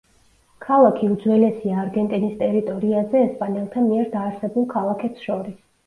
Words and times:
ქალაქი 0.67 1.09
უძველესია 1.15 1.77
არგენტინის 1.83 2.35
ტერიტორიაზე 2.41 3.25
ესპანელთა 3.29 3.87
მიერ 3.93 4.13
დაარსებულ 4.19 4.71
ქალაქებს 4.77 5.31
შორის. 5.33 5.67